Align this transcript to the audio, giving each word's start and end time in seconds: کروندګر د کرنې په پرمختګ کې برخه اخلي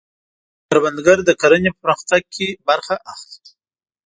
کروندګر 0.67 1.17
د 1.25 1.29
کرنې 1.41 1.69
په 1.73 1.77
پرمختګ 1.83 2.21
کې 2.35 2.47
برخه 2.67 2.95
اخلي 3.11 3.39